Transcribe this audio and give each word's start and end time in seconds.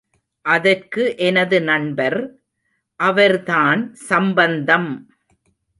அதற்கு 0.45 1.03
எனது 1.19 1.61
நண்பர், 1.61 2.17
அவர்தான் 2.99 3.83
சம்பந்தம்! 4.09 4.91